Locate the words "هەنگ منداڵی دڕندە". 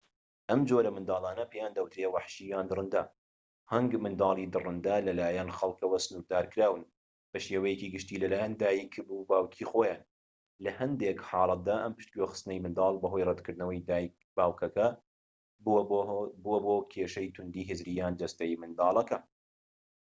3.71-4.95